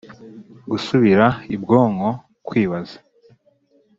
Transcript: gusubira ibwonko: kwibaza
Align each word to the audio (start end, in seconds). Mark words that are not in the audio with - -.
gusubira 0.69 1.25
ibwonko: 1.55 2.09
kwibaza 2.47 2.97